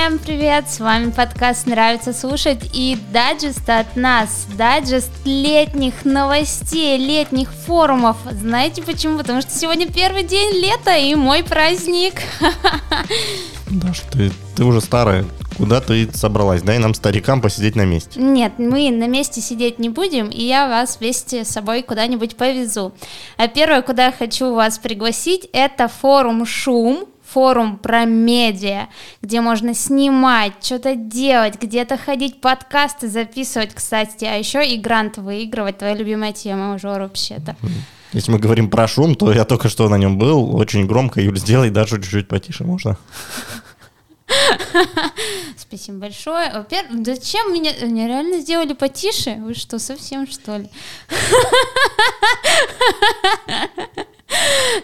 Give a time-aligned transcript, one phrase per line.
[0.00, 0.70] Всем привет!
[0.70, 8.16] С вами подкаст «Нравится слушать» и дайджест от нас, дайджест летних новостей, летних форумов.
[8.32, 9.18] Знаете почему?
[9.18, 12.14] Потому что сегодня первый день лета и мой праздник.
[13.70, 15.26] Даш, ты, ты уже старая.
[15.58, 16.62] Куда ты собралась?
[16.62, 18.18] Дай нам, старикам, посидеть на месте.
[18.18, 22.94] Нет, мы на месте сидеть не будем, и я вас вместе с собой куда-нибудь повезу.
[23.36, 28.88] А первое, куда я хочу вас пригласить, это форум «Шум», форум про медиа,
[29.22, 35.78] где можно снимать, что-то делать, где-то ходить, подкасты записывать, кстати, а еще и грант выигрывать,
[35.78, 37.56] твоя любимая тема уже вообще-то.
[38.12, 41.20] Если мы говорим про шум, то я только что на нем был, очень громко.
[41.20, 42.96] Юль, сделай даже чуть-чуть потише, можно?
[45.56, 46.52] Спасибо большое.
[46.52, 49.36] Во-первых, зачем меня, меня реально сделали потише?
[49.36, 50.68] Вы что, совсем что ли?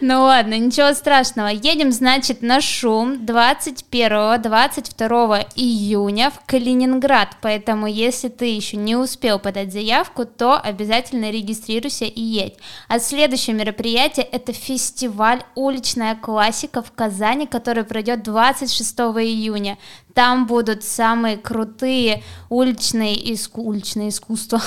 [0.00, 1.48] Ну ладно, ничего страшного.
[1.48, 7.36] Едем, значит, на шум 21-22 июня в Калининград.
[7.40, 12.56] Поэтому, если ты еще не успел подать заявку, то обязательно регистрируйся и едь.
[12.88, 19.78] А следующее мероприятие это фестиваль «Уличная классика» в Казани, который пройдет 26 июня.
[20.16, 23.60] Там будут самые крутые уличные, иску...
[23.60, 24.62] уличные искусства.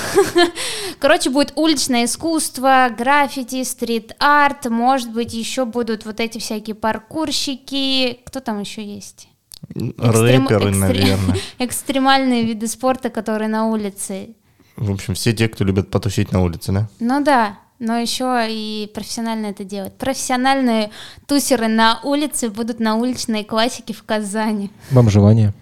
[0.99, 8.19] Короче, будет уличное искусство, граффити, стрит-арт, может быть, еще будут вот эти всякие паркурщики.
[8.27, 9.27] Кто там еще есть?
[9.69, 10.45] Экстрем...
[10.45, 10.79] Рэперы, экстрем...
[10.79, 11.37] наверное.
[11.57, 14.35] Экстремальные виды спорта, которые на улице.
[14.75, 16.89] В общем, все те, кто любит потусить на улице, да?
[16.99, 19.93] Ну да но еще и профессионально это делать.
[19.93, 20.91] Профессиональные
[21.27, 24.69] тусеры на улице будут на уличной классике в Казани.
[24.91, 25.53] Бомжевание.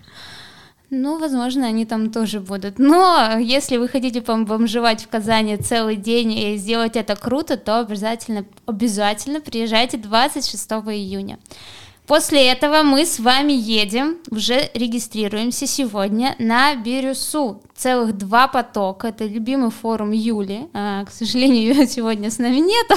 [0.90, 2.80] Ну, возможно, они там тоже будут.
[2.80, 8.46] Но если вы хотите бомжевать в Казани целый день и сделать это круто, то обязательно,
[8.66, 11.40] обязательно приезжайте 26 июня.
[12.08, 17.62] После этого мы с вами едем, уже регистрируемся сегодня на Бирюсу.
[17.76, 19.10] Целых два потока.
[19.10, 20.70] Это любимый форум Юли.
[20.74, 22.88] А, к сожалению, ее сегодня с нами нет.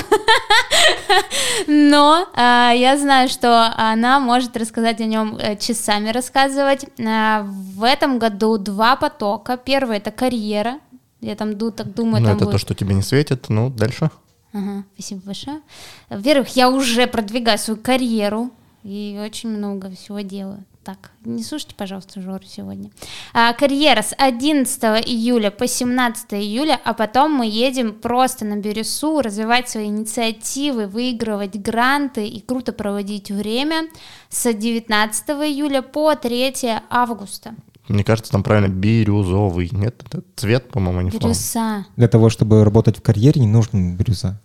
[1.67, 6.87] Но а, я знаю, что она может рассказать о нем э, часами рассказывать.
[7.05, 9.57] А, в этом году два потока.
[9.57, 10.79] Первый это карьера.
[11.21, 12.23] Я там так думаю.
[12.23, 12.53] Ну, там это будет...
[12.53, 13.49] то, что тебе не светит.
[13.49, 14.09] Ну, дальше.
[14.53, 15.61] Ага, спасибо большое.
[16.09, 18.51] Во-первых, я уже продвигаю свою карьеру
[18.83, 20.65] и очень много всего делаю.
[20.83, 22.91] Так, не слушайте, пожалуйста, Жору сегодня.
[23.35, 29.21] А, карьера с 11 июля по 17 июля, а потом мы едем просто на Бирюсу,
[29.21, 33.89] развивать свои инициативы, выигрывать гранты и круто проводить время
[34.31, 36.55] с 19 июля по 3
[36.89, 37.55] августа.
[37.89, 39.69] Мне кажется, там правильно бирюзовый.
[39.73, 41.87] Нет, это цвет, по-моему, не Бирюса.
[41.97, 44.41] Для того, чтобы работать в карьере, не нужен бирюза.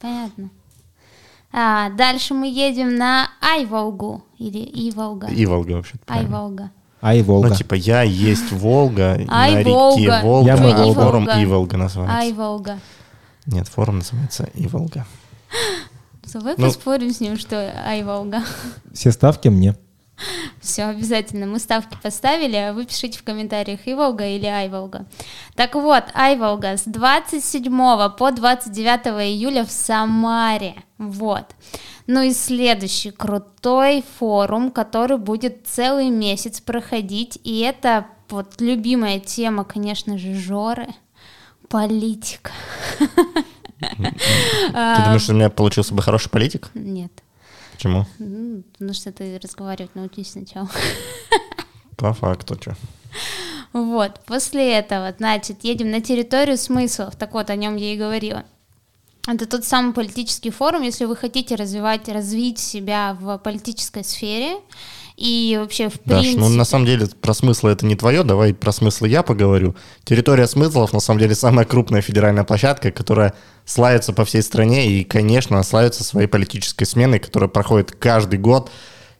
[0.00, 0.50] Понятно.
[1.56, 5.28] А, дальше мы едем на Айволгу или Иволга.
[5.30, 5.94] Иволга вообще.
[6.08, 6.70] Айволга.
[7.00, 7.48] Ай, Волга.
[7.50, 10.20] Ну, типа, я есть Волга Ай, на реке Волга.
[10.24, 11.00] Волга, Я а Волга.
[11.02, 12.18] форум Иволга называется.
[12.18, 12.78] Айволга.
[13.44, 15.04] Нет, форум называется Иволга.
[16.32, 16.66] Давай Ну.
[16.66, 18.42] поспорим с ним, что Айволга.
[18.94, 19.76] Все ставки мне.
[20.60, 21.46] Все, обязательно.
[21.46, 25.06] Мы ставки поставили, а вы пишите в комментариях Иволга или Айволга.
[25.56, 27.70] Так вот, Айволга с 27
[28.10, 30.76] по 29 июля в Самаре.
[30.98, 31.46] Вот.
[32.06, 37.38] Ну и следующий крутой форум, который будет целый месяц проходить.
[37.44, 40.88] И это вот любимая тема, конечно же, Жоры.
[41.68, 42.52] Политика.
[42.98, 43.86] Ты
[44.68, 46.70] думаешь, у меня получился бы хороший политик?
[46.74, 47.23] Нет.
[47.84, 48.06] Почему?
[48.18, 50.70] Ну, потому что ты разговаривать научись сначала.
[51.96, 52.74] По факту, что.
[53.74, 57.14] Вот, после этого, значит, едем на территорию смыслов.
[57.16, 58.44] Так вот, о нем я и говорила.
[59.26, 64.56] Это тот самый политический форум, если вы хотите развивать, развить себя в политической сфере
[65.16, 66.40] и вообще в Даш, принципе...
[66.40, 69.76] ну на самом деле про смыслы это не твое, давай про смыслы я поговорю.
[70.04, 73.34] Территория смыслов на самом деле самая крупная федеральная площадка, которая
[73.64, 78.70] славится по всей стране и, конечно, славится своей политической сменой, которая проходит каждый год.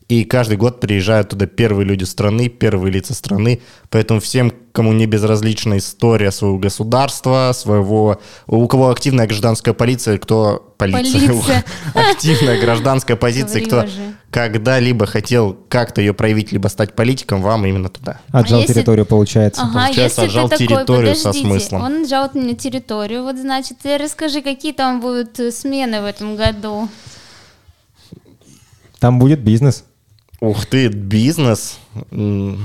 [0.09, 3.63] И каждый год приезжают туда первые люди страны, первые лица страны.
[3.89, 8.21] Поэтому всем, кому не безразлична история своего государства, своего...
[8.47, 10.75] У кого активная гражданская полиция, кто...
[10.77, 11.29] Полиция.
[11.29, 11.65] Полиция.
[11.95, 13.87] Активная гражданская позиция, кто
[14.31, 18.21] когда-либо хотел как-то ее проявить, либо стать политиком, вам именно туда.
[18.31, 19.63] Отжал А если- территорию, получается.
[19.63, 21.83] Ага, Получается, если отжал ты такой, территорию со смыслом.
[21.83, 26.37] Он отжал мне территорию, вот значит, ты расскажи, какие там будут э, смены в этом
[26.37, 26.89] году.
[28.99, 29.85] Там будет бизнес.
[30.45, 31.79] Ух ты, бизнес.
[32.11, 32.59] Не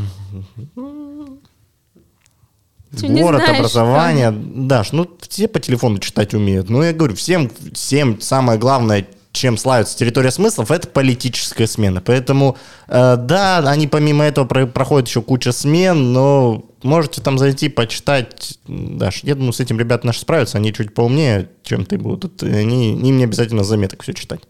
[3.22, 4.32] Город, знаешь, образование.
[4.32, 6.70] Даш, ну все по телефону читать умеют.
[6.70, 12.02] Ну я говорю, всем, всем самое главное чем славится территория смыслов, это политическая смена.
[12.02, 17.70] Поэтому, э, да, они помимо этого про- проходят еще куча смен, но можете там зайти,
[17.70, 18.58] почитать.
[18.68, 22.42] Даш, я думаю, с этим ребята наши справятся, они чуть поумнее, чем ты будут.
[22.42, 24.42] Они, им не обязательно заметок все читать.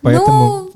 [0.00, 0.67] Поэтому, Ну,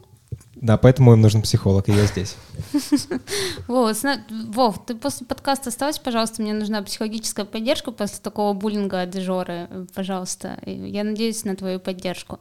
[0.62, 2.36] да, поэтому им нужен психолог, и я здесь.
[3.66, 9.66] Вов, ты после подкаста оставайся, пожалуйста, мне нужна психологическая поддержка после такого буллинга от Жоры,
[9.68, 10.60] э, пожалуйста.
[10.64, 12.38] Я надеюсь на твою поддержку.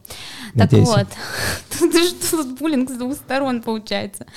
[0.56, 1.07] Так вот,
[2.29, 4.27] тут буллинг с двух сторон получается.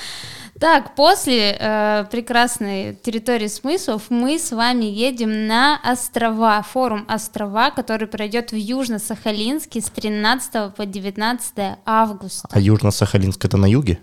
[0.60, 8.06] Так, после э, прекрасной территории смыслов мы с вами едем на острова, форум острова, который
[8.06, 11.52] пройдет в Южно-Сахалинске с 13 по 19
[11.84, 12.48] августа.
[12.50, 13.98] А Южно-Сахалинск это на юге?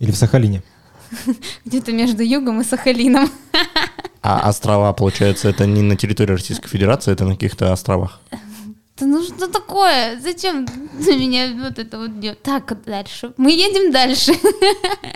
[0.00, 0.62] Или в Сахалине.
[1.64, 3.30] Где-то между Югом и Сахалином.
[4.22, 8.20] А острова, получается, это не на территории Российской Федерации, это на каких-то островах.
[9.02, 10.20] Да ну что такое?
[10.20, 10.64] Зачем
[11.04, 12.38] ты меня вот это вот делаешь?
[12.44, 13.32] Так, дальше.
[13.36, 14.32] Мы едем дальше.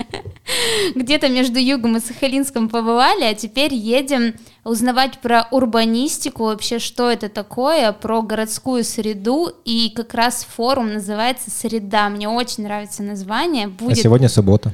[0.96, 4.34] Где-то между Югом и Сахалинском побывали, а теперь едем
[4.64, 11.52] узнавать про урбанистику, вообще что это такое, про городскую среду, и как раз форум называется
[11.52, 12.08] «Среда».
[12.08, 13.66] Мне очень нравится название.
[13.66, 13.98] А Будет...
[13.98, 14.72] сегодня суббота.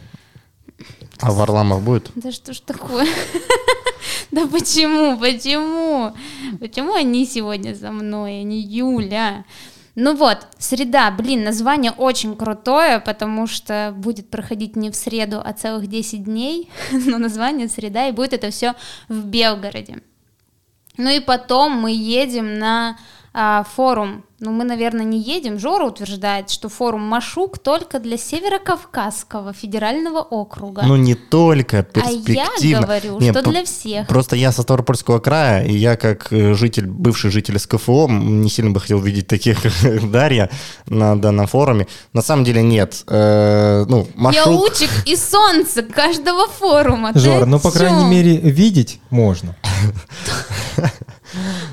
[1.21, 2.11] А Варламов будет?
[2.15, 3.07] Да что ж такое?
[4.31, 6.15] Да почему, почему?
[6.59, 9.45] Почему они сегодня за мной, а не Юля?
[9.95, 15.53] Ну вот, среда, блин, название очень крутое, потому что будет проходить не в среду, а
[15.53, 18.75] целых 10 дней, но название среда, и будет это все
[19.09, 19.99] в Белгороде.
[20.97, 22.99] Ну и потом мы едем на
[23.35, 24.25] а, форум.
[24.45, 25.61] Ну, мы, наверное, не едем.
[25.61, 30.83] Жора утверждает, что форум Машук только для Северокавказского федерального округа.
[30.85, 32.61] Ну, не только А перспективно.
[32.61, 34.09] я говорю, Не, что для всех.
[34.09, 38.73] Просто я со Ставропольского края, и я как э, житель, бывший житель СКФО, не сильно
[38.73, 40.51] бы хотел видеть таких, как Дарья,
[40.87, 41.87] на данном форуме.
[42.13, 43.05] На самом деле нет.
[43.07, 44.47] Э, ну, Я Машук...
[44.47, 47.13] лучик и солнце каждого форума.
[47.15, 49.55] Жора, ну, по крайней мере, видеть можно.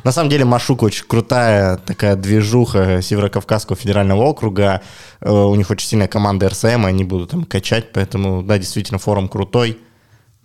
[0.04, 4.82] На самом деле Машук очень крутая такая движуха Северокавказского федерального округа.
[5.22, 9.28] Э, У них очень сильная команда РСМ, они будут там качать, поэтому, да, действительно, форум
[9.28, 9.80] крутой,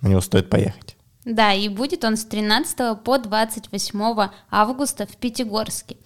[0.01, 0.97] на него стоит поехать.
[1.25, 5.97] Да, и будет он с 13 по 28 августа в Пятигорске.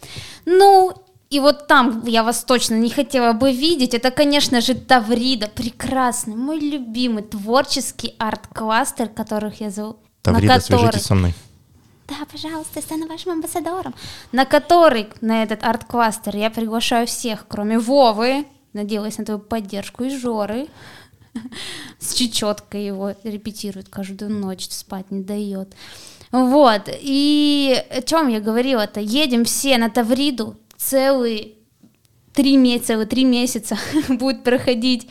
[0.47, 0.93] Ну,
[1.31, 3.95] и вот там я вас точно не хотела бы видеть.
[3.95, 9.97] Это, конечно же, Таврида, прекрасный, мой любимый творческий арт-кластер, которых я зову.
[10.25, 11.35] на Таврида, который- свяжитесь со мной.
[12.09, 13.95] Да, пожалуйста, я стану вашим амбассадором.
[14.33, 20.11] На который, на этот арт-кластер, я приглашаю всех, кроме Вовы, надеялась на твою поддержку, и
[20.11, 20.69] Жоры.
[21.99, 25.75] С чечеткой его репетирует каждую ночь, спать не дает.
[26.33, 29.01] Вот, и о чем я говорила-то?
[29.01, 31.57] Едем все на Тавриду, целый
[32.33, 33.79] три месяца, целых три месяца
[34.09, 35.09] будет проходить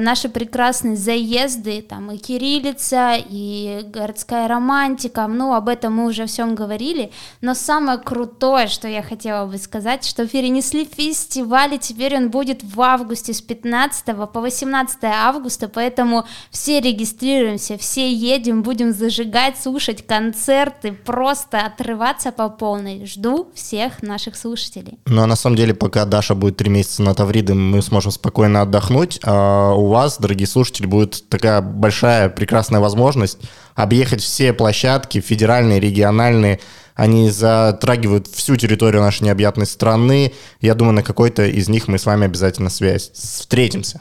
[0.00, 6.54] наши прекрасные заезды, там и кириллица, и городская романтика, ну, об этом мы уже всем
[6.54, 12.30] говорили, но самое крутое, что я хотела бы сказать, что перенесли фестиваль, и теперь он
[12.30, 19.60] будет в августе с 15 по 18 августа, поэтому все регистрируемся, все едем, будем зажигать,
[19.60, 23.06] слушать концерты, просто отрываться по полной.
[23.06, 24.98] Жду всех наших слушателей.
[25.06, 28.62] Ну, а на самом деле, пока Даша будет три месяца на Тавриде, мы сможем спокойно
[28.62, 33.38] отдохнуть, а у вас, дорогие слушатели, будет такая большая, прекрасная возможность
[33.74, 36.60] объехать все площадки, федеральные, региональные,
[36.94, 40.32] они затрагивают всю территорию нашей необъятной страны.
[40.60, 44.00] Я думаю, на какой-то из них мы с вами обязательно связь встретимся.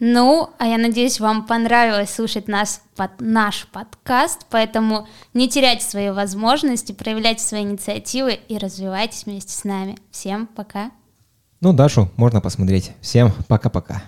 [0.00, 6.10] Ну, а я надеюсь, вам понравилось слушать нас, под, наш подкаст, поэтому не теряйте свои
[6.10, 9.98] возможности, проявляйте свои инициативы и развивайтесь вместе с нами.
[10.10, 10.90] Всем пока!
[11.60, 12.92] Ну, Дашу можно посмотреть.
[13.02, 14.02] Всем пока-пока.